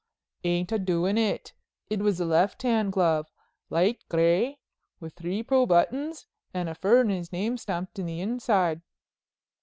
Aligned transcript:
"Ain't 0.43 0.73
I 0.73 0.79
doin' 0.79 1.15
it? 1.19 1.53
It 1.91 1.99
was 1.99 2.19
a 2.19 2.25
left 2.25 2.63
hand 2.63 2.91
glove, 2.91 3.27
light 3.69 4.03
gray 4.09 4.57
with 4.99 5.13
three 5.13 5.43
pearl 5.43 5.67
buttons 5.67 6.25
and 6.55 6.67
a 6.69 6.73
furrener's 6.73 7.31
name 7.31 7.55
stamped 7.55 7.99
in 7.99 8.07
the 8.07 8.19
inside." 8.19 8.81